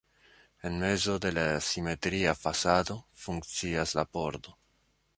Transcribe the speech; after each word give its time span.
En 0.69 0.79
mezo 0.83 1.17
de 1.25 1.31
la 1.35 1.43
simetria 1.67 2.33
fasado 2.47 2.99
funkcias 3.27 3.97
la 4.01 4.11
pordo. 4.19 4.61